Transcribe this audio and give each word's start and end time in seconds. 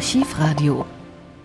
Archivradio. 0.00 0.86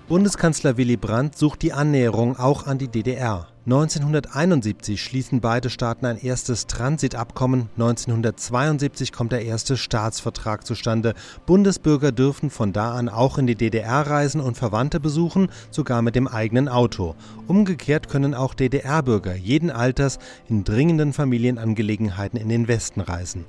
Bundeskanzler 0.08 0.78
Willy 0.78 0.96
Brandt 0.96 1.38
sucht 1.38 1.62
die 1.62 1.74
Annäherung 1.74 2.38
auch 2.40 2.66
an 2.68 2.78
die 2.78 2.88
DDR. 2.88 3.50
1971 3.66 5.02
schließen 5.02 5.42
beide 5.42 5.72
Staaten 5.72 6.06
ein 6.06 6.18
erstes 6.18 6.68
Transitabkommen. 6.68 7.68
1972 7.78 9.12
kommt 9.12 9.32
der 9.32 9.44
erste 9.44 9.76
Staatsvertrag 9.76 10.68
zustande. 10.68 11.16
Bundesbürger 11.48 12.12
dürfen 12.12 12.52
von 12.52 12.74
da 12.74 12.94
an 12.94 13.10
auch 13.10 13.40
in 13.40 13.48
die 13.48 13.56
DDR 13.56 14.02
reisen 14.06 14.40
und 14.40 14.56
Verwandte 14.56 15.00
besuchen, 15.00 15.50
sogar 15.72 16.04
mit 16.04 16.14
dem 16.14 16.28
eigenen 16.28 16.70
Auto. 16.70 17.16
Umgekehrt 17.48 18.08
können 18.08 18.36
auch 18.36 18.54
DDR-Bürger 18.54 19.36
jeden 19.36 19.72
Alters 19.72 20.20
in 20.48 20.64
dringenden 20.64 21.12
Familienangelegenheiten 21.12 22.40
in 22.40 22.50
den 22.50 22.68
Westen 22.68 23.02
reisen. 23.02 23.46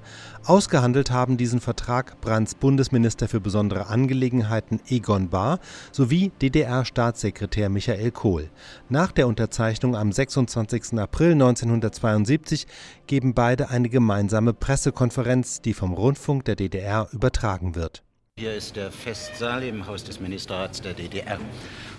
Ausgehandelt 0.47 1.11
haben 1.11 1.37
diesen 1.37 1.61
Vertrag 1.61 2.21
Brandts 2.21 2.55
Bundesminister 2.55 3.29
für 3.29 3.41
besondere 3.41 3.89
Angelegenheiten 3.89 4.81
Egon 4.89 5.29
Bahr 5.29 5.59
sowie 5.93 6.31
DDR-Staatssekretär 6.41 7.69
Michael 7.69 8.13
Kohl. 8.13 8.49
Nach 8.89 9.13
der 9.13 9.27
Unterzeichnung 9.27 9.97
am 9.97 10.06
am 10.07 10.13
26. 10.13 10.99
April 11.01 11.33
1972 11.33 12.69
geben 13.09 13.35
beide 13.35 13.71
eine 13.71 13.89
gemeinsame 13.89 14.55
Pressekonferenz, 14.55 15.61
die 15.63 15.75
vom 15.75 15.93
Rundfunk 15.93 16.45
der 16.45 16.55
DDR 16.55 17.09
übertragen 17.11 17.75
wird. 17.75 18.05
Hier 18.39 18.55
ist 18.55 18.77
der 18.77 18.93
Festsaal 18.93 19.65
im 19.65 19.87
Haus 19.87 20.05
des 20.05 20.21
Ministerrats 20.21 20.81
der 20.81 20.93
DDR. 20.93 21.39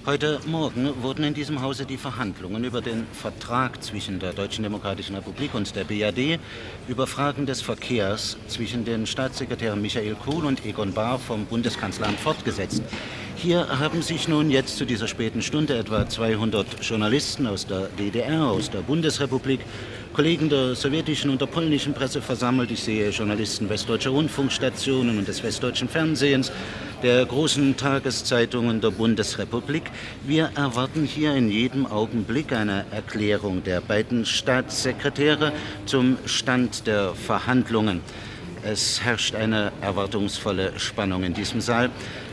Heute 0.05 0.39
Morgen 0.45 0.93
wurden 1.01 1.25
in 1.25 1.34
diesem 1.34 1.62
Hause 1.62 1.85
die 1.85 1.98
Verhandlungen 1.98 2.63
über 2.63 2.79
den 2.79 3.07
Vertrag 3.12 3.84
zwischen 3.84 4.20
der 4.20 4.31
Deutschen 4.31 4.63
Demokratischen 4.63 5.15
Republik 5.15 5.53
und 5.53 5.76
der 5.76 5.84
BRD 5.84 6.39
über 6.87 7.07
Fragen 7.07 7.45
des 7.45 7.62
Verkehrs 7.62 8.37
zwischen 8.48 8.85
den 8.85 9.05
Staatssekretären 9.05 9.81
Michael 9.81 10.15
Kohl 10.15 10.45
und 10.45 10.63
Egon 10.65 10.93
Bahr 10.93 11.20
vom 11.20 11.45
Bundeskanzleramt 11.45 12.20
fortgesetzt. 12.20 12.84
Hier 13.40 13.80
haben 13.80 14.02
sich 14.02 14.27
nun 14.27 14.50
jetzt 14.50 14.77
zu 14.77 14.86
dieser 14.86 15.08
späten 15.08 15.43
Stunde 15.43 15.77
etwa 15.77 16.10
200 16.10 16.84
Journalisten 16.84 17.46
aus 17.46 17.68
der 17.68 17.82
DDR, 17.99 18.48
aus 18.48 18.71
der 18.71 18.79
Bundesrepublik, 18.79 19.60
Kollegen 20.12 20.49
der 20.49 20.74
sowjetischen 20.74 21.29
und 21.29 21.40
der 21.40 21.46
polnischen 21.46 21.94
Presse 21.94 22.20
versammelt. 22.20 22.71
Ich 22.71 22.82
sehe 22.82 23.12
Journalisten 23.12 23.70
westdeutscher 23.70 24.10
Rundfunkstationen 24.10 25.20
und 25.20 25.27
des 25.27 25.44
westdeutschen 25.44 25.88
Fernsehens, 25.88 26.52
der 27.04 27.24
großen 27.27 27.77
Tageszeitungen 27.77 28.82
der 28.82 28.90
Bundesrepublik. 28.90 29.84
Wir 30.26 30.49
erwarten 30.55 31.05
hier 31.05 31.35
in 31.35 31.51
jedem 31.51 31.85
Augenblick 31.85 32.51
eine 32.54 32.85
Erklärung 32.90 33.63
der 33.63 33.82
beiden 33.82 34.26
Staatssekretäre 34.26 35.54
zum 35.85 36.18
Stand 36.26 36.88
der 36.88 37.13
Verhandlungen. 37.13 38.01
Es 38.63 38.99
herrscht 39.04 39.35
eine 39.35 39.72
erwartungsvolle 39.82 40.74
Spannung 40.79 41.24
in 41.24 41.35
diesem 41.35 41.62
Saal. 41.62 41.91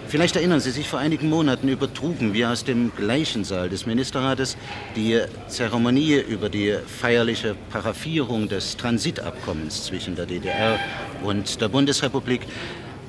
Vielleicht 0.08 0.36
erinnern 0.36 0.60
Sie 0.60 0.70
sich, 0.70 0.88
vor 0.88 0.98
einigen 0.98 1.28
Monaten 1.28 1.69
übertrugen 1.69 2.34
wir 2.34 2.50
aus 2.50 2.62
dem 2.62 2.92
gleichen 2.94 3.42
Saal 3.42 3.69
des 3.69 3.86
Ministerrates 3.86 4.56
die 4.94 5.20
Zeremonie 5.48 6.16
über 6.20 6.48
die 6.48 6.77
feierliche 6.86 7.56
Paraphierung 7.70 8.48
des 8.48 8.77
Transitabkommens 8.77 9.84
zwischen 9.84 10.14
der 10.14 10.27
DDR 10.27 10.78
und 11.24 11.61
der 11.61 11.69
Bundesrepublik. 11.69 12.42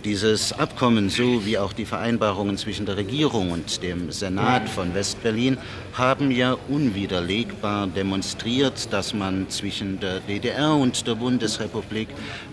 Dieses 0.05 0.53
Abkommen 0.53 1.09
so 1.09 1.47
wie 1.47 1.57
auch 1.57 1.73
die 1.73 1.87
Vereinbarungen 1.87 2.59
zwischen 2.59 2.85
der 2.85 2.95
Regierung 2.95 3.49
und 3.49 3.81
dem 3.81 4.11
Senat 4.11 4.69
von 4.69 4.93
Westberlin 4.93 5.57
haben 5.93 6.29
ja 6.29 6.55
unwiderlegbar 6.67 7.87
demonstriert, 7.87 8.93
dass 8.93 9.15
man 9.15 9.49
zwischen 9.49 9.99
der 9.99 10.19
DDR 10.19 10.75
und 10.75 11.07
der 11.07 11.15
Bundesrepublik 11.15 12.07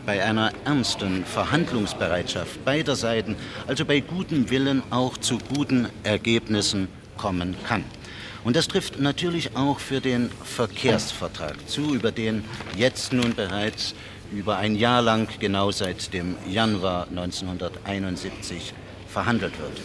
bei 0.06 0.24
einer 0.24 0.50
ernsten 0.64 1.26
Verhandlungsbereitschaft 1.26 2.64
beider 2.64 2.96
Seiten, 2.96 3.36
also 3.66 3.84
bei 3.84 4.00
gutem 4.00 4.48
Willen 4.48 4.82
auch 4.88 5.18
zu 5.18 5.36
guten 5.54 5.90
Ergebnissen 6.04 6.88
kommen 7.18 7.54
kann. 7.68 7.84
Und 8.44 8.56
das 8.56 8.66
trifft 8.66 8.98
natürlich 8.98 9.54
auch 9.58 9.78
für 9.78 10.00
den 10.00 10.30
Verkehrsvertrag 10.42 11.56
zu, 11.68 11.94
über 11.94 12.12
den 12.12 12.44
jetzt 12.78 13.12
nun 13.12 13.34
bereits 13.34 13.94
über 14.32 14.56
ein 14.56 14.74
Jahr 14.74 15.02
lang, 15.02 15.28
genau 15.38 15.70
seit 15.70 16.12
dem 16.12 16.36
Januar 16.48 17.06
1971, 17.10 18.72
verhandelt 19.08 19.52
wird. 19.58 19.80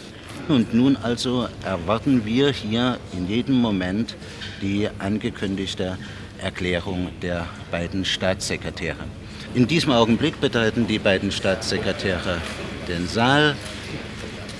Und 0.47 0.73
nun 0.73 0.95
also 0.95 1.49
erwarten 1.63 2.25
wir 2.25 2.51
hier 2.51 2.99
in 3.13 3.27
jedem 3.27 3.55
Moment 3.55 4.15
die 4.61 4.89
angekündigte 4.99 5.97
Erklärung 6.39 7.09
der 7.21 7.47
beiden 7.71 8.05
Staatssekretäre. 8.05 9.03
In 9.53 9.67
diesem 9.67 9.91
Augenblick 9.91 10.39
betreten 10.39 10.87
die 10.87 10.99
beiden 10.99 11.31
Staatssekretäre 11.31 12.37
den 12.87 13.07
Saal, 13.07 13.55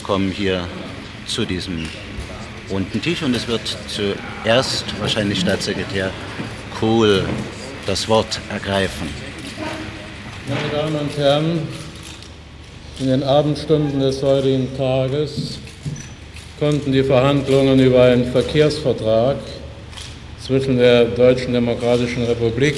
kommen 0.04 0.32
hier 0.32 0.68
zu 1.28 1.46
diesem 1.46 1.88
runden 2.70 3.02
Tisch 3.02 3.22
und 3.22 3.36
es 3.36 3.48
wird 3.48 3.78
zuerst 3.88 4.86
wahrscheinlich 5.00 5.40
Staatssekretär 5.42 6.12
Kohl 6.80 7.26
das 7.86 8.08
Wort 8.08 8.40
ergreifen. 8.50 9.27
Meine 10.50 10.82
Damen 10.82 10.96
und 10.96 11.18
Herren, 11.18 11.68
in 13.02 13.08
den 13.08 13.22
Abendstunden 13.22 14.00
des 14.00 14.24
heutigen 14.24 14.70
Tages 14.78 15.60
konnten 16.58 16.94
die 16.94 17.04
Verhandlungen 17.04 17.78
über 17.82 18.04
einen 18.04 18.32
Verkehrsvertrag 18.32 19.36
zwischen 20.40 20.78
der 20.78 21.04
Deutschen 21.04 21.52
Demokratischen 21.52 22.24
Republik 22.24 22.76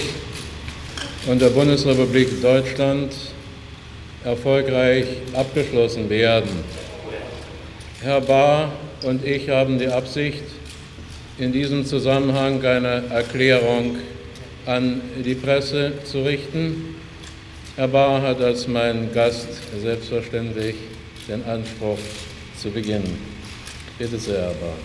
und 1.28 1.40
der 1.40 1.50
Bundesrepublik 1.50 2.42
Deutschland 2.42 3.14
erfolgreich 4.24 5.06
abgeschlossen 5.34 6.10
werden. 6.10 6.50
Herr 8.02 8.22
Bahr 8.22 8.72
und 9.04 9.24
ich 9.24 9.48
haben 9.48 9.78
die 9.78 9.90
Absicht, 9.90 10.44
in 11.38 11.54
diesem 11.54 11.86
Zusammenhang 11.86 12.66
eine 12.66 13.04
Erklärung 13.12 13.98
an 14.66 15.02
die 15.24 15.36
Presse 15.36 15.92
zu 16.04 16.24
richten 16.24 16.99
Herr 17.80 17.88
Bauer 17.88 18.22
hat 18.22 18.42
als 18.42 18.68
mein 18.68 19.10
Gast 19.14 19.48
selbstverständlich 19.82 20.76
den 21.30 21.46
Anspruch 21.46 21.98
zu 22.62 22.70
beginnen. 22.72 23.18
Bitte 23.98 24.20
sehr, 24.20 24.42
Herr 24.42 24.54
Bauer. 24.56 24.76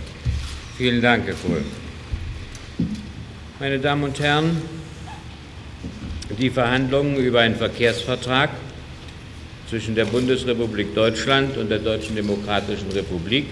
Vielen 0.78 1.02
Dank, 1.02 1.26
Herr 1.26 1.34
Kohl. 1.34 1.64
Meine 3.58 3.80
Damen 3.80 4.04
und 4.04 4.20
Herren, 4.20 4.62
die 6.38 6.50
Verhandlungen 6.50 7.16
über 7.16 7.40
einen 7.40 7.56
Verkehrsvertrag 7.56 8.50
zwischen 9.68 9.96
der 9.96 10.04
Bundesrepublik 10.04 10.94
Deutschland 10.94 11.56
und 11.56 11.70
der 11.70 11.80
Deutschen 11.80 12.14
Demokratischen 12.14 12.92
Republik 12.92 13.46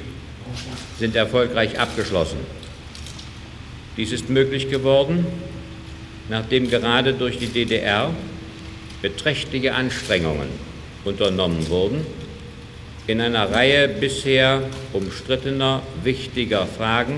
sind 1.01 1.17
erfolgreich 1.17 1.81
abgeschlossen. 1.81 2.39
Dies 3.97 4.13
ist 4.13 4.31
möglich 4.31 4.71
geworden, 4.71 5.27
nachdem 6.29 6.71
gerade 6.71 7.13
durch 7.13 7.39
die 7.39 7.49
DDR 7.49 8.13
beträchtliche 9.03 9.75
Anstrengungen 9.75 10.49
unternommen 11.05 11.69
wurden, 11.69 12.07
in 13.09 13.21
einer 13.21 13.51
Reihe 13.51 13.89
bisher 13.89 14.63
umstrittener, 14.93 15.83
wichtiger 16.05 16.67
Fragen, 16.67 17.17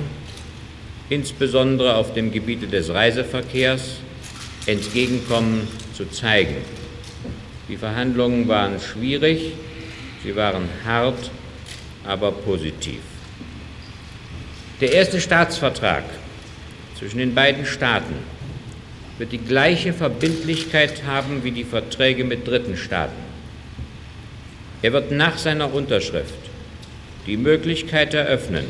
insbesondere 1.10 1.96
auf 1.96 2.14
dem 2.14 2.32
Gebiete 2.32 2.66
des 2.66 2.88
Reiseverkehrs, 2.88 3.96
Entgegenkommen 4.66 5.68
zu 5.94 6.06
zeigen. 6.06 6.56
Die 7.68 7.76
Verhandlungen 7.76 8.48
waren 8.48 8.80
schwierig, 8.80 9.52
sie 10.22 10.34
waren 10.34 10.70
hart, 10.86 11.30
aber 12.06 12.32
positiv. 12.32 13.00
Der 14.80 14.92
erste 14.92 15.20
Staatsvertrag 15.20 16.04
zwischen 16.98 17.18
den 17.18 17.34
beiden 17.34 17.66
Staaten 17.66 18.14
wird 19.18 19.32
die 19.32 19.38
gleiche 19.38 19.92
Verbindlichkeit 19.92 21.04
haben 21.06 21.44
wie 21.44 21.52
die 21.52 21.64
Verträge 21.64 22.24
mit 22.24 22.46
dritten 22.46 22.76
Staaten. 22.76 23.22
Er 24.82 24.92
wird 24.92 25.12
nach 25.12 25.38
seiner 25.38 25.72
Unterschrift 25.72 26.34
die 27.26 27.36
Möglichkeit 27.36 28.12
eröffnen, 28.12 28.66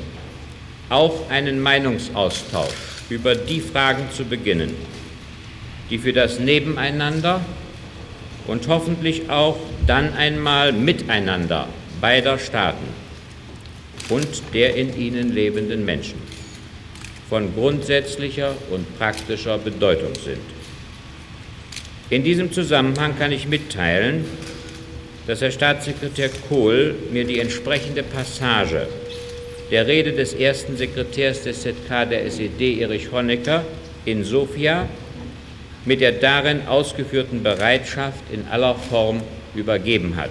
auch 0.90 1.30
einen 1.30 1.60
Meinungsaustausch 1.60 2.74
über 3.08 3.34
die 3.34 3.60
Fragen 3.60 4.04
zu 4.12 4.24
beginnen, 4.24 4.74
die 5.90 5.98
für 5.98 6.12
das 6.12 6.38
Nebeneinander 6.38 7.40
und 8.46 8.68
hoffentlich 8.68 9.30
auch 9.30 9.58
dann 9.86 10.14
einmal 10.14 10.72
miteinander 10.72 11.68
beider 12.00 12.38
Staaten 12.38 12.86
und 14.10 14.42
der 14.52 14.76
in 14.76 14.96
ihnen 14.98 15.32
lebenden 15.32 15.84
Menschen 15.84 16.33
von 17.34 17.52
grundsätzlicher 17.52 18.54
und 18.70 18.96
praktischer 18.96 19.58
Bedeutung 19.58 20.14
sind. 20.24 20.38
In 22.08 22.22
diesem 22.22 22.52
Zusammenhang 22.52 23.18
kann 23.18 23.32
ich 23.32 23.48
mitteilen, 23.48 24.24
dass 25.26 25.40
Herr 25.40 25.50
Staatssekretär 25.50 26.30
Kohl 26.48 26.94
mir 27.10 27.24
die 27.24 27.40
entsprechende 27.40 28.04
Passage 28.04 28.86
der 29.72 29.88
Rede 29.88 30.12
des 30.12 30.32
ersten 30.32 30.76
Sekretärs 30.76 31.42
des 31.42 31.62
ZK 31.62 32.08
der 32.08 32.24
SED, 32.24 32.80
Erich 32.80 33.10
Honecker, 33.10 33.64
in 34.04 34.22
Sofia 34.22 34.88
mit 35.84 36.00
der 36.00 36.12
darin 36.12 36.68
ausgeführten 36.68 37.42
Bereitschaft 37.42 38.22
in 38.30 38.46
aller 38.46 38.76
Form 38.76 39.20
übergeben 39.56 40.14
hat. 40.14 40.30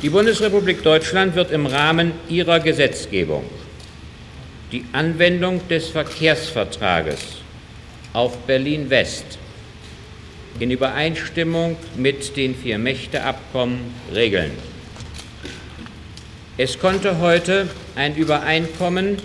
Die 0.00 0.10
Bundesrepublik 0.10 0.84
Deutschland 0.84 1.34
wird 1.34 1.50
im 1.50 1.66
Rahmen 1.66 2.12
ihrer 2.28 2.60
Gesetzgebung 2.60 3.42
die 4.74 4.84
Anwendung 4.90 5.60
des 5.68 5.90
Verkehrsvertrages 5.90 7.20
auf 8.12 8.36
Berlin-West 8.38 9.38
in 10.58 10.72
Übereinstimmung 10.72 11.76
mit 11.96 12.36
den 12.36 12.56
Vier-Mächte-Abkommen 12.56 13.94
regeln. 14.12 14.50
Es 16.58 16.76
konnte 16.76 17.20
heute 17.20 17.68
ein 17.94 18.16
Übereinkommen 18.16 19.18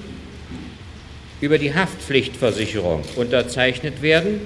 über 1.42 1.58
die 1.58 1.74
Haftpflichtversicherung 1.74 3.02
unterzeichnet 3.16 4.04
werden, 4.04 4.42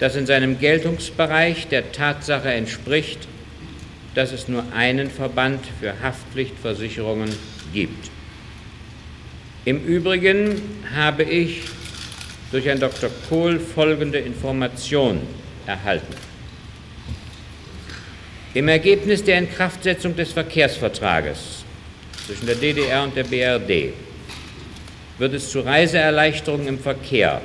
das 0.00 0.16
in 0.16 0.26
seinem 0.26 0.58
Geltungsbereich 0.58 1.68
der 1.68 1.92
Tatsache 1.92 2.50
entspricht, 2.50 3.28
dass 4.16 4.32
es 4.32 4.48
nur 4.48 4.64
einen 4.74 5.08
Verband 5.08 5.60
für 5.80 6.02
Haftpflichtversicherungen 6.02 7.30
gibt. 7.72 8.17
Im 9.64 9.84
Übrigen 9.84 10.62
habe 10.94 11.24
ich 11.24 11.62
durch 12.50 12.64
Herrn 12.64 12.80
Dr. 12.80 13.10
Kohl 13.28 13.58
folgende 13.58 14.18
Information 14.18 15.20
erhalten. 15.66 16.14
Im 18.54 18.68
Ergebnis 18.68 19.22
der 19.22 19.38
Inkraftsetzung 19.38 20.16
des 20.16 20.32
Verkehrsvertrages 20.32 21.64
zwischen 22.26 22.46
der 22.46 22.54
DDR 22.54 23.04
und 23.04 23.14
der 23.14 23.24
BRD 23.24 23.92
wird 25.18 25.34
es 25.34 25.50
zu 25.50 25.60
Reiseerleichterungen 25.60 26.68
im 26.68 26.78
Verkehr 26.78 27.42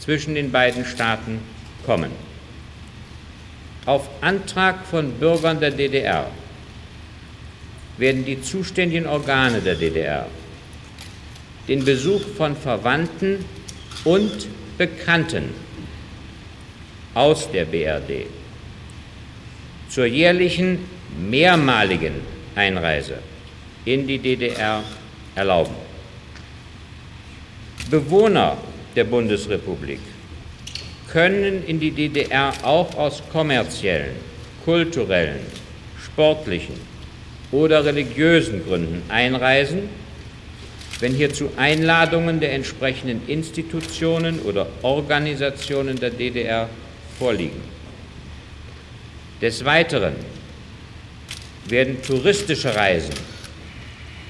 zwischen 0.00 0.34
den 0.34 0.50
beiden 0.50 0.84
Staaten 0.84 1.40
kommen. 1.84 2.10
Auf 3.86 4.08
Antrag 4.20 4.84
von 4.86 5.12
Bürgern 5.12 5.60
der 5.60 5.70
DDR 5.70 6.30
werden 7.96 8.24
die 8.24 8.42
zuständigen 8.42 9.06
Organe 9.06 9.60
der 9.60 9.74
DDR 9.74 10.26
den 11.70 11.84
Besuch 11.84 12.22
von 12.36 12.56
Verwandten 12.56 13.44
und 14.04 14.48
Bekannten 14.76 15.50
aus 17.14 17.48
der 17.52 17.64
BRD 17.64 18.26
zur 19.88 20.06
jährlichen 20.06 20.80
mehrmaligen 21.28 22.14
Einreise 22.56 23.18
in 23.84 24.04
die 24.06 24.18
DDR 24.18 24.82
erlauben. 25.36 25.74
Bewohner 27.88 28.56
der 28.96 29.04
Bundesrepublik 29.04 30.00
können 31.08 31.64
in 31.66 31.78
die 31.78 31.92
DDR 31.92 32.52
auch 32.64 32.92
aus 32.96 33.22
kommerziellen, 33.30 34.16
kulturellen, 34.64 35.46
sportlichen 36.04 36.74
oder 37.52 37.84
religiösen 37.84 38.64
Gründen 38.64 39.02
einreisen, 39.08 39.88
wenn 41.00 41.14
hierzu 41.14 41.50
Einladungen 41.56 42.40
der 42.40 42.52
entsprechenden 42.52 43.26
Institutionen 43.26 44.40
oder 44.40 44.66
Organisationen 44.82 45.98
der 45.98 46.10
DDR 46.10 46.68
vorliegen. 47.18 47.60
Des 49.40 49.64
Weiteren 49.64 50.14
werden 51.66 52.02
touristische 52.02 52.74
Reisen 52.74 53.14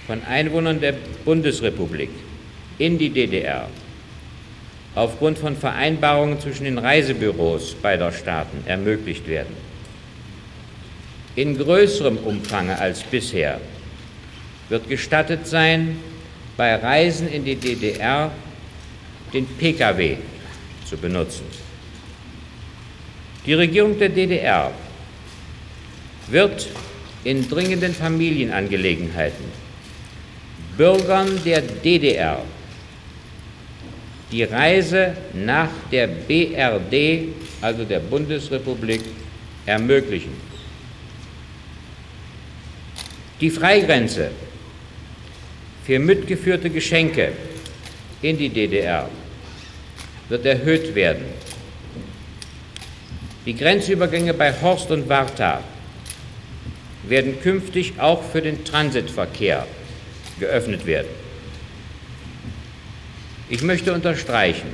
von 0.07 0.23
Einwohnern 0.25 0.81
der 0.81 0.95
Bundesrepublik 1.25 2.11
in 2.79 2.99
die 2.99 3.11
DDR 3.11 3.69
aufgrund 4.95 5.39
von 5.39 5.57
Vereinbarungen 5.57 6.41
zwischen 6.41 6.65
den 6.65 6.79
Reisebüros 6.79 7.75
beider 7.75 8.13
Staaten 8.13 8.65
ermöglicht 8.67 9.27
werden. 9.29 9.55
In 11.37 11.57
größerem 11.57 12.17
Umfang 12.19 12.71
als 12.71 13.03
bisher 13.03 13.61
wird 14.69 14.89
gestattet 14.89 15.47
sein, 15.47 15.97
bei 16.61 16.75
Reisen 16.75 17.27
in 17.27 17.43
die 17.43 17.57
DDR 17.57 18.31
den 19.33 19.47
Pkw 19.47 20.19
zu 20.85 20.95
benutzen. 20.99 21.47
Die 23.47 23.55
Regierung 23.55 23.99
der 23.99 24.11
DDR 24.11 24.71
wird 26.29 26.69
in 27.25 27.49
dringenden 27.49 27.95
Familienangelegenheiten 27.95 29.47
Bürgern 30.77 31.43
der 31.47 31.63
DDR 31.63 32.43
die 34.31 34.43
Reise 34.43 35.17
nach 35.33 35.71
der 35.91 36.09
BRD, 36.09 37.29
also 37.63 37.85
der 37.85 38.01
Bundesrepublik, 38.01 39.01
ermöglichen. 39.65 40.35
Die 43.41 43.49
Freigrenze 43.49 44.31
für 45.85 45.99
mitgeführte 45.99 46.71
Geschenke 46.71 47.33
in 48.23 48.37
die 48.37 48.49
DDR 48.49 49.09
wird 50.29 50.47
erhöht 50.47 50.95
werden. 50.95 51.25
Die 53.47 53.57
Grenzübergänge 53.57 54.35
bei 54.35 54.53
Horst 54.61 54.91
und 54.91 55.09
Warta 55.09 55.63
werden 57.05 57.41
künftig 57.41 57.95
auch 57.99 58.23
für 58.23 58.43
den 58.43 58.65
Transitverkehr 58.65 59.67
geöffnet 60.39 60.87
werden. 60.87 61.09
Ich 63.49 63.63
möchte 63.63 63.93
unterstreichen, 63.93 64.69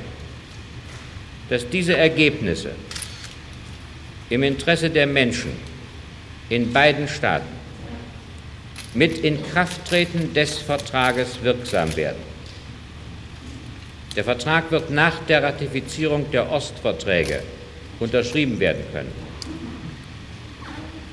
dass 1.48 1.68
diese 1.68 1.96
Ergebnisse 1.96 2.72
im 4.28 4.42
Interesse 4.42 4.90
der 4.90 5.06
Menschen 5.06 5.52
in 6.48 6.72
beiden 6.72 7.08
Staaten 7.08 7.55
mit 8.96 9.18
Inkrafttreten 9.18 10.32
des 10.32 10.56
Vertrages 10.56 11.42
wirksam 11.42 11.94
werden. 11.96 12.22
Der 14.16 14.24
Vertrag 14.24 14.70
wird 14.70 14.90
nach 14.90 15.18
der 15.28 15.42
Ratifizierung 15.42 16.30
der 16.30 16.50
Ostverträge 16.50 17.42
unterschrieben 18.00 18.58
werden 18.58 18.82
können. 18.92 19.12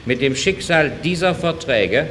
Mit 0.06 0.22
dem 0.22 0.34
Schicksal 0.34 0.94
dieser 1.04 1.36
Verträge 1.36 2.08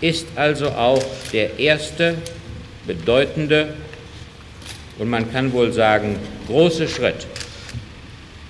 ist 0.00 0.26
also 0.36 0.70
auch 0.70 1.04
der 1.34 1.58
erste 1.58 2.16
bedeutende 2.86 3.74
und 4.98 5.10
man 5.10 5.30
kann 5.30 5.52
wohl 5.52 5.70
sagen 5.72 6.18
große 6.46 6.88
Schritt 6.88 7.26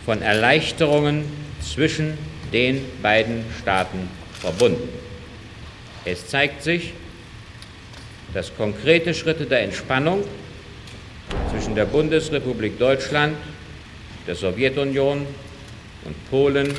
von 0.04 0.22
Erleichterungen 0.22 1.24
zwischen 1.60 2.16
den 2.52 2.84
beiden 3.02 3.44
Staaten 3.60 4.08
verbunden. 4.40 4.99
Es 6.04 6.26
zeigt 6.28 6.62
sich, 6.62 6.92
dass 8.32 8.54
konkrete 8.56 9.12
Schritte 9.12 9.44
der 9.44 9.62
Entspannung 9.62 10.24
zwischen 11.50 11.74
der 11.74 11.84
Bundesrepublik 11.84 12.78
Deutschland, 12.78 13.36
der 14.26 14.34
Sowjetunion 14.34 15.26
und 16.04 16.30
Polen 16.30 16.72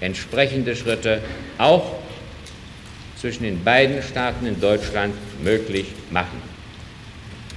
entsprechende 0.00 0.76
Schritte 0.76 1.22
auch 1.58 1.96
zwischen 3.18 3.44
den 3.44 3.64
beiden 3.64 4.02
Staaten 4.02 4.46
in 4.46 4.60
Deutschland 4.60 5.14
möglich 5.42 5.86
machen. 6.10 6.42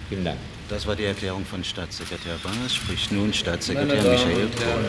Vielen 0.07 0.23
Dank. 0.23 0.37
Das 0.69 0.87
war 0.87 0.95
die 0.95 1.03
Erklärung 1.03 1.45
von 1.45 1.63
Staatssekretär 1.63 2.35
Bangers. 2.43 2.75
Spricht 2.75 3.11
nun 3.11 3.33
Staatssekretär 3.33 3.95
Michael 3.95 4.47
Kohl. 4.55 4.85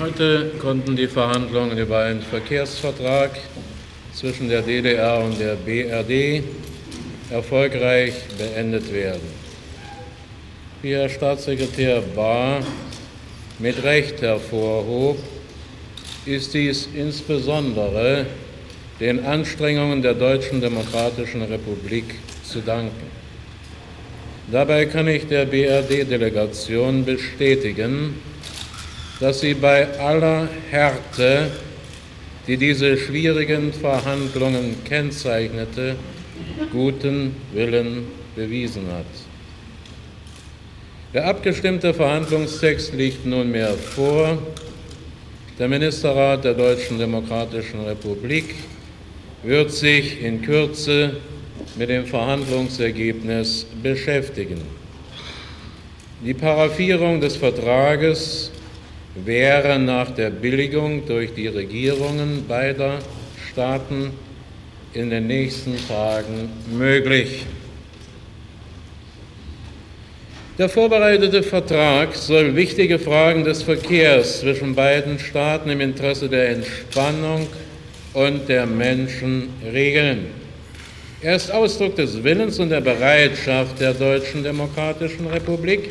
Heute 0.00 0.52
konnten 0.60 0.96
die 0.96 1.08
Verhandlungen 1.08 1.76
über 1.76 2.04
einen 2.04 2.22
Verkehrsvertrag 2.22 3.32
zwischen 4.20 4.50
der 4.50 4.60
DDR 4.60 5.24
und 5.24 5.40
der 5.40 5.54
BRD 5.54 6.44
erfolgreich 7.30 8.12
beendet 8.36 8.92
werden. 8.92 9.40
Wie 10.82 10.92
Herr 10.92 11.08
Staatssekretär 11.08 12.02
Bahr 12.14 12.60
mit 13.58 13.82
Recht 13.82 14.20
hervorhob, 14.20 15.16
ist 16.26 16.52
dies 16.52 16.86
insbesondere 16.94 18.26
den 19.00 19.24
Anstrengungen 19.24 20.02
der 20.02 20.12
Deutschen 20.12 20.60
Demokratischen 20.60 21.40
Republik 21.40 22.16
zu 22.44 22.60
danken. 22.60 23.10
Dabei 24.52 24.84
kann 24.84 25.08
ich 25.08 25.28
der 25.28 25.46
BRD-Delegation 25.46 27.06
bestätigen, 27.06 28.20
dass 29.18 29.40
sie 29.40 29.54
bei 29.54 29.98
aller 29.98 30.46
Härte, 30.70 31.50
die 32.46 32.56
diese 32.56 32.96
schwierigen 32.96 33.72
Verhandlungen 33.72 34.76
kennzeichnete, 34.84 35.96
guten 36.72 37.36
Willen 37.52 38.04
bewiesen 38.34 38.86
hat. 38.92 39.04
Der 41.12 41.26
abgestimmte 41.26 41.92
Verhandlungstext 41.92 42.94
liegt 42.94 43.26
nunmehr 43.26 43.74
vor. 43.74 44.38
Der 45.58 45.68
Ministerrat 45.68 46.44
der 46.44 46.54
Deutschen 46.54 46.98
Demokratischen 46.98 47.80
Republik 47.80 48.54
wird 49.42 49.72
sich 49.72 50.22
in 50.22 50.40
Kürze 50.40 51.16
mit 51.76 51.88
dem 51.88 52.06
Verhandlungsergebnis 52.06 53.66
beschäftigen. 53.82 54.62
Die 56.24 56.34
Paraphierung 56.34 57.20
des 57.20 57.36
Vertrages 57.36 58.50
wäre 59.14 59.78
nach 59.78 60.10
der 60.10 60.30
Billigung 60.30 61.06
durch 61.06 61.34
die 61.34 61.48
Regierungen 61.48 62.44
beider 62.46 62.98
Staaten 63.50 64.12
in 64.92 65.10
den 65.10 65.26
nächsten 65.26 65.76
Tagen 65.88 66.50
möglich. 66.70 67.46
Der 70.58 70.68
vorbereitete 70.68 71.42
Vertrag 71.42 72.14
soll 72.14 72.54
wichtige 72.54 72.98
Fragen 72.98 73.44
des 73.44 73.62
Verkehrs 73.62 74.40
zwischen 74.40 74.74
beiden 74.74 75.18
Staaten 75.18 75.70
im 75.70 75.80
Interesse 75.80 76.28
der 76.28 76.50
Entspannung 76.50 77.46
und 78.12 78.48
der 78.48 78.66
Menschen 78.66 79.48
regeln. 79.72 80.26
Er 81.22 81.36
ist 81.36 81.50
Ausdruck 81.50 81.96
des 81.96 82.22
Willens 82.22 82.58
und 82.58 82.70
der 82.70 82.80
Bereitschaft 82.80 83.80
der 83.80 83.94
Deutschen 83.94 84.42
Demokratischen 84.42 85.26
Republik, 85.26 85.90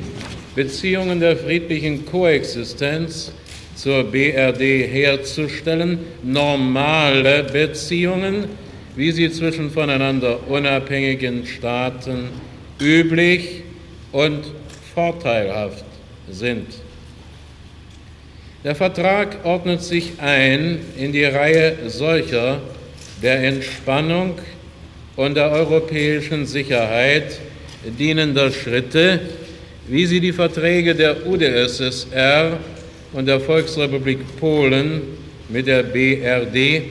Beziehungen 0.59 1.21
der 1.21 1.37
friedlichen 1.37 2.05
Koexistenz 2.05 3.31
zur 3.75 4.03
BRD 4.03 4.91
herzustellen, 4.91 5.99
normale 6.21 7.45
Beziehungen, 7.45 8.49
wie 8.93 9.09
sie 9.13 9.31
zwischen 9.31 9.71
voneinander 9.71 10.49
unabhängigen 10.49 11.45
Staaten 11.45 12.27
üblich 12.77 13.63
und 14.11 14.51
vorteilhaft 14.93 15.85
sind. 16.29 16.67
Der 18.65 18.75
Vertrag 18.75 19.37
ordnet 19.45 19.81
sich 19.81 20.11
ein 20.17 20.79
in 20.97 21.13
die 21.13 21.23
Reihe 21.23 21.77
solcher 21.87 22.59
der 23.23 23.41
Entspannung 23.45 24.33
und 25.15 25.35
der 25.35 25.51
europäischen 25.51 26.45
Sicherheit 26.45 27.39
dienender 27.97 28.51
Schritte, 28.51 29.21
wie 29.89 30.05
sie 30.05 30.19
die 30.19 30.33
Verträge 30.33 30.93
der 30.93 31.25
UdSSR 31.25 32.59
und 33.11 33.25
der 33.25 33.39
Volksrepublik 33.39 34.19
Polen 34.39 35.01
mit 35.49 35.65
der 35.65 35.81
BRD, 35.81 36.83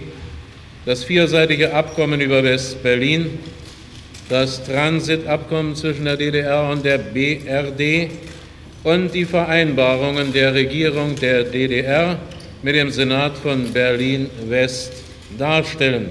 das 0.85 1.05
vierseitige 1.05 1.73
Abkommen 1.73 2.21
über 2.21 2.43
West-Berlin, 2.43 3.39
das 4.29 4.65
Transitabkommen 4.65 5.77
zwischen 5.77 6.07
der 6.07 6.17
DDR 6.17 6.69
und 6.71 6.85
der 6.85 6.99
BRD 6.99 8.11
und 8.83 9.15
die 9.15 9.25
Vereinbarungen 9.25 10.33
der 10.33 10.53
Regierung 10.55 11.15
der 11.15 11.45
DDR 11.45 12.19
mit 12.63 12.75
dem 12.75 12.91
Senat 12.91 13.39
von 13.39 13.73
Berlin-West 13.73 14.93
darstellen. 15.39 16.09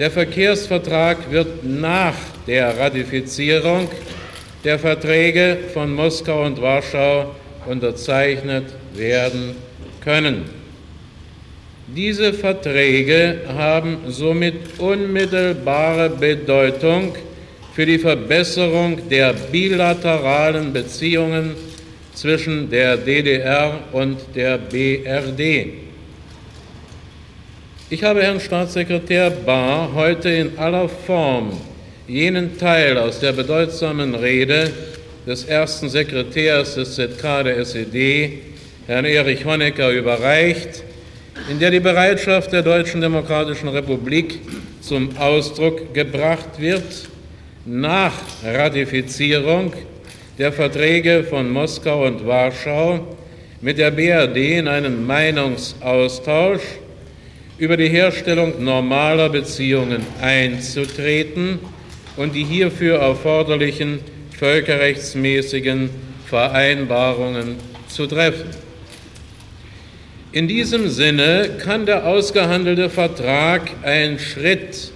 Der 0.00 0.10
Verkehrsvertrag 0.10 1.30
wird 1.30 1.64
nach 1.64 2.14
der 2.46 2.76
Ratifizierung 2.76 3.88
der 4.68 4.78
Verträge 4.78 5.56
von 5.72 5.94
Moskau 5.94 6.44
und 6.44 6.60
Warschau 6.60 7.34
unterzeichnet 7.64 8.66
werden 8.92 9.56
können. 10.04 10.44
Diese 11.86 12.34
Verträge 12.34 13.44
haben 13.48 13.96
somit 14.08 14.78
unmittelbare 14.78 16.10
Bedeutung 16.10 17.14
für 17.72 17.86
die 17.86 17.98
Verbesserung 17.98 19.08
der 19.08 19.32
bilateralen 19.32 20.70
Beziehungen 20.70 21.54
zwischen 22.12 22.68
der 22.68 22.98
DDR 22.98 23.80
und 23.92 24.18
der 24.34 24.58
BRD. 24.58 25.68
Ich 27.88 28.04
habe 28.04 28.22
Herrn 28.22 28.38
Staatssekretär 28.38 29.30
Bahr 29.30 29.94
heute 29.94 30.28
in 30.28 30.58
aller 30.58 30.90
Form 30.90 31.52
jenen 32.08 32.56
Teil 32.56 32.96
aus 32.96 33.20
der 33.20 33.32
bedeutsamen 33.32 34.14
Rede 34.14 34.70
des 35.26 35.44
ersten 35.44 35.90
Sekretärs 35.90 36.74
des 36.74 36.94
ZK 36.94 37.44
der 37.44 37.58
SED, 37.58 38.38
Herrn 38.86 39.04
Erich 39.04 39.44
Honecker, 39.44 39.90
überreicht, 39.90 40.82
in 41.50 41.58
der 41.58 41.70
die 41.70 41.80
Bereitschaft 41.80 42.50
der 42.50 42.62
Deutschen 42.62 43.02
Demokratischen 43.02 43.68
Republik 43.68 44.40
zum 44.80 45.14
Ausdruck 45.18 45.92
gebracht 45.92 46.58
wird, 46.58 46.82
nach 47.66 48.14
Ratifizierung 48.42 49.74
der 50.38 50.50
Verträge 50.50 51.24
von 51.24 51.50
Moskau 51.50 52.06
und 52.06 52.26
Warschau 52.26 53.06
mit 53.60 53.76
der 53.76 53.90
BRD 53.90 54.60
in 54.60 54.68
einen 54.68 55.06
Meinungsaustausch 55.06 56.62
über 57.58 57.76
die 57.76 57.88
Herstellung 57.88 58.64
normaler 58.64 59.28
Beziehungen 59.28 60.06
einzutreten 60.22 61.58
und 62.18 62.34
die 62.34 62.44
hierfür 62.44 62.98
erforderlichen 62.98 64.00
völkerrechtsmäßigen 64.36 65.88
Vereinbarungen 66.26 67.56
zu 67.88 68.06
treffen. 68.06 68.50
In 70.32 70.46
diesem 70.46 70.88
Sinne 70.88 71.48
kann 71.64 71.86
der 71.86 72.06
ausgehandelte 72.06 72.90
Vertrag 72.90 73.70
ein 73.82 74.18
Schritt 74.18 74.90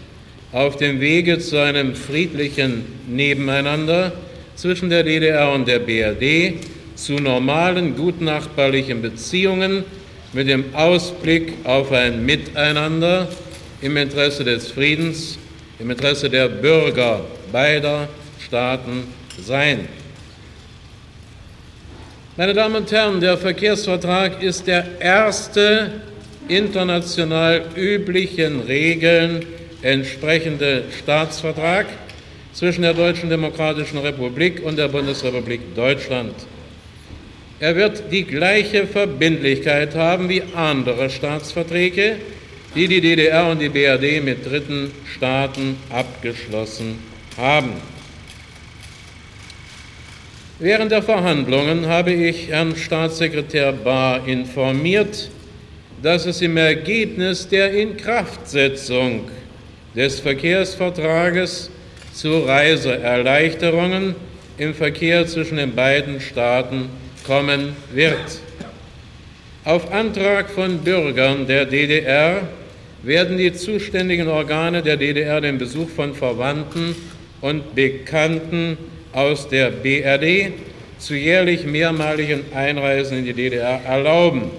auf 0.50 0.76
dem 0.76 1.00
Wege 1.00 1.38
zu 1.38 1.56
einem 1.58 1.94
friedlichen 1.94 2.84
Nebeneinander 3.08 4.12
zwischen 4.56 4.90
der 4.90 5.04
DDR 5.04 5.52
und 5.52 5.66
der 5.66 5.78
BRD, 5.78 6.54
zu 6.96 7.14
normalen, 7.14 7.96
gutnachbarlichen 7.96 9.00
Beziehungen 9.00 9.84
mit 10.32 10.48
dem 10.48 10.74
Ausblick 10.74 11.54
auf 11.64 11.90
ein 11.92 12.26
Miteinander 12.26 13.28
im 13.80 13.96
Interesse 13.96 14.44
des 14.44 14.70
Friedens, 14.70 15.38
im 15.82 15.90
Interesse 15.90 16.30
der 16.30 16.48
Bürger 16.48 17.24
beider 17.50 18.08
Staaten 18.38 19.04
sein. 19.40 19.88
Meine 22.36 22.54
Damen 22.54 22.76
und 22.76 22.92
Herren, 22.92 23.20
der 23.20 23.36
Verkehrsvertrag 23.36 24.42
ist 24.42 24.66
der 24.68 25.00
erste 25.00 25.90
international 26.46 27.62
üblichen 27.74 28.60
Regeln 28.60 29.44
entsprechende 29.82 30.84
Staatsvertrag 31.02 31.86
zwischen 32.52 32.82
der 32.82 32.94
Deutschen 32.94 33.28
Demokratischen 33.28 33.98
Republik 33.98 34.62
und 34.64 34.78
der 34.78 34.88
Bundesrepublik 34.88 35.74
Deutschland. 35.74 36.34
Er 37.58 37.74
wird 37.74 38.04
die 38.12 38.24
gleiche 38.24 38.86
Verbindlichkeit 38.86 39.96
haben 39.96 40.28
wie 40.28 40.42
andere 40.54 41.10
Staatsverträge, 41.10 42.16
die 42.74 42.88
die 42.88 43.00
DDR 43.00 43.50
und 43.50 43.60
die 43.60 43.68
BRD 43.68 44.22
mit 44.24 44.46
dritten 44.46 44.90
Staaten 45.14 45.76
abgeschlossen 45.90 46.98
haben. 47.36 47.72
Während 50.58 50.92
der 50.92 51.02
Verhandlungen 51.02 51.86
habe 51.86 52.12
ich 52.12 52.48
Herrn 52.48 52.76
Staatssekretär 52.76 53.72
Bahr 53.72 54.26
informiert, 54.26 55.28
dass 56.02 56.24
es 56.26 56.40
im 56.40 56.56
Ergebnis 56.56 57.48
der 57.48 57.72
Inkraftsetzung 57.72 59.28
des 59.94 60.20
Verkehrsvertrages 60.20 61.70
zu 62.12 62.44
Reiseerleichterungen 62.44 64.14
im 64.56 64.74
Verkehr 64.74 65.26
zwischen 65.26 65.56
den 65.56 65.74
beiden 65.74 66.20
Staaten 66.20 66.88
kommen 67.26 67.76
wird. 67.92 68.40
Auf 69.64 69.92
Antrag 69.92 70.50
von 70.50 70.78
Bürgern 70.78 71.46
der 71.46 71.66
DDR 71.66 72.42
werden 73.02 73.37
die 73.37 73.52
zuständigen 73.52 74.28
Organe 74.28 74.82
der 74.82 74.97
DDR 74.97 75.40
den 75.40 75.59
Besuch 75.59 75.88
von 75.88 76.14
Verwandten 76.14 76.94
und 77.40 77.75
Bekannten 77.75 78.78
aus 79.12 79.49
der 79.49 79.71
BRD 79.71 80.52
zu 80.99 81.14
jährlich 81.14 81.64
mehrmaligen 81.66 82.44
Einreisen 82.54 83.18
in 83.18 83.25
die 83.25 83.32
DDR 83.32 83.80
erlauben. 83.85 84.50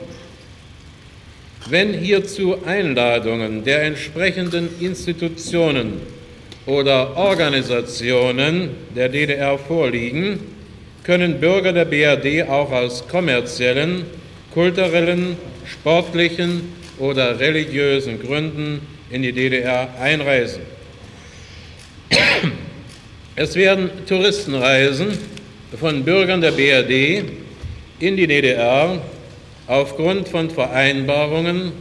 Wenn 1.69 1.93
hierzu 1.93 2.57
Einladungen 2.65 3.63
der 3.63 3.83
entsprechenden 3.83 4.69
Institutionen 4.81 6.01
oder 6.65 7.15
Organisationen 7.15 8.71
der 8.93 9.07
DDR 9.07 9.57
vorliegen, 9.57 10.39
können 11.03 11.39
Bürger 11.39 11.71
der 11.71 11.85
BRD 11.85 12.49
auch 12.49 12.71
aus 12.71 13.07
kommerziellen, 13.07 14.05
kulturellen, 14.53 15.37
sportlichen 15.65 16.82
oder 16.99 17.39
religiösen 17.39 18.21
Gründen 18.21 18.81
in 19.09 19.21
die 19.21 19.31
DDR 19.31 19.89
einreisen. 19.99 20.61
Es 23.35 23.55
werden 23.55 23.89
Touristenreisen 24.07 25.17
von 25.79 26.03
Bürgern 26.03 26.41
der 26.41 26.51
BRD 26.51 27.23
in 27.99 28.15
die 28.15 28.27
DDR 28.27 29.01
aufgrund 29.67 30.27
von 30.27 30.49
Vereinbarungen 30.49 31.71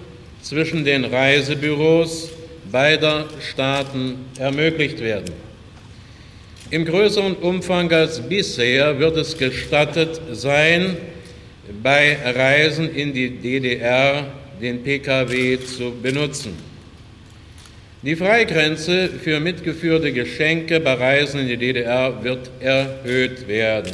zwischen 0.40 0.84
den 0.84 1.04
Reisebüros 1.04 2.30
beider 2.70 3.26
Staaten 3.40 4.26
ermöglicht 4.38 5.00
werden. 5.00 5.32
Im 6.70 6.86
größeren 6.86 7.34
Umfang 7.34 7.92
als 7.92 8.20
bisher 8.20 8.98
wird 8.98 9.18
es 9.18 9.36
gestattet 9.36 10.20
sein, 10.32 10.96
bei 11.82 12.16
Reisen 12.24 12.94
in 12.94 13.12
die 13.12 13.30
DDR 13.30 14.26
den 14.62 14.82
Pkw 14.82 15.58
zu 15.58 15.92
benutzen. 16.00 16.56
Die 18.02 18.16
Freigrenze 18.16 19.08
für 19.08 19.38
mitgeführte 19.40 20.12
Geschenke 20.12 20.80
bei 20.80 20.94
Reisen 20.94 21.40
in 21.40 21.48
die 21.48 21.56
DDR 21.56 22.22
wird 22.22 22.50
erhöht 22.60 23.46
werden. 23.48 23.92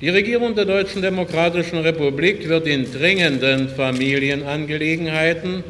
Die 0.00 0.08
Regierung 0.10 0.54
der 0.54 0.64
Deutschen 0.64 1.02
Demokratischen 1.02 1.80
Republik 1.80 2.48
wird 2.48 2.66
in 2.66 2.90
dringenden 2.90 3.68
Familienangelegenheiten 3.68 5.64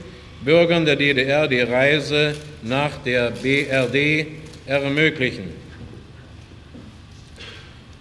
Bürgern 0.44 0.85
der 0.85 0.97
DDR 0.97 1.49
die 1.49 1.61
Reise 1.61 2.35
nach 2.62 2.99
der 3.04 3.30
BRD 3.30 4.26
ermöglichen. 4.66 5.44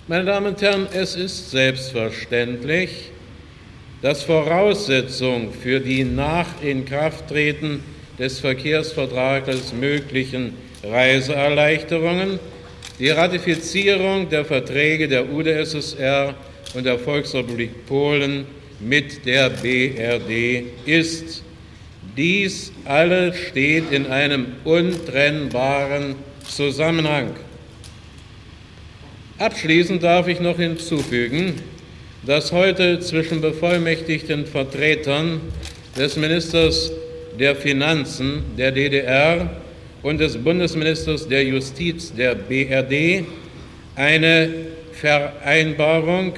Meine 0.08 0.26
Damen 0.26 0.48
und 0.48 0.62
Herren, 0.62 0.88
es 0.94 1.16
ist 1.16 1.52
selbstverständlich, 1.52 3.12
dass 4.02 4.24
Voraussetzung 4.24 5.52
für 5.52 5.80
die 5.80 6.04
nach 6.04 6.48
Inkrafttreten 6.62 7.82
des 8.20 8.40
Verkehrsvertrages 8.40 9.74
möglichen 9.74 10.54
Reiseerleichterungen 10.84 12.40
die 13.00 13.10
Ratifizierung 13.10 14.30
der 14.30 14.46
Verträge 14.46 15.08
der 15.08 15.32
UdSSR 15.32 16.34
und 16.74 16.86
der 16.86 16.98
Volksrepublik 16.98 17.86
Polen 17.86 18.46
mit 18.80 19.26
der 19.26 19.50
BRD 19.50 20.66
ist. 20.86 21.44
Dies 22.16 22.72
alles 22.86 23.38
steht 23.38 23.92
in 23.92 24.08
einem 24.08 24.48
untrennbaren 24.64 26.16
Zusammenhang. 26.48 27.32
Abschließend 29.38 30.02
darf 30.02 30.28
ich 30.28 30.40
noch 30.40 30.58
hinzufügen, 30.58 31.62
dass 32.24 32.52
heute 32.52 33.00
zwischen 33.00 33.42
bevollmächtigten 33.42 34.46
Vertretern 34.46 35.42
des 35.98 36.16
Ministers 36.18 36.92
der 37.40 37.56
Finanzen 37.56 38.44
der 38.58 38.72
DDR 38.72 39.50
und 40.04 40.20
des 40.20 40.38
Bundesministers 40.38 41.28
der 41.28 41.44
Justiz 41.44 42.14
der 42.14 42.36
BRD 42.36 43.26
eine 43.96 44.50
Vereinbarung 44.94 46.34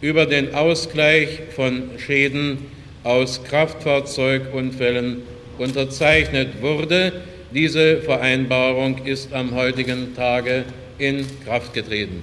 über 0.00 0.26
den 0.26 0.54
Ausgleich 0.54 1.40
von 1.54 1.90
Schäden 1.98 2.58
aus 3.04 3.42
Kraftfahrzeugunfällen 3.44 5.22
unterzeichnet 5.58 6.60
wurde. 6.60 7.12
Diese 7.52 7.98
Vereinbarung 7.98 9.04
ist 9.04 9.32
am 9.32 9.54
heutigen 9.54 10.14
Tage 10.14 10.64
in 10.98 11.24
Kraft 11.44 11.72
getreten. 11.72 12.22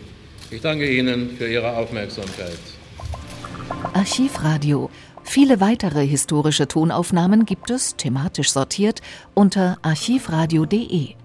Ich 0.52 0.62
danke 0.62 0.90
Ihnen 0.90 1.32
für 1.38 1.48
Ihre 1.48 1.76
Aufmerksamkeit. 1.76 2.60
Archivradio. 3.94 4.90
Viele 5.24 5.62
weitere 5.62 6.06
historische 6.06 6.68
Tonaufnahmen 6.68 7.46
gibt 7.46 7.70
es, 7.70 7.96
thematisch 7.96 8.52
sortiert, 8.52 9.02
unter 9.36 9.78
archivradio.de. 9.84 11.16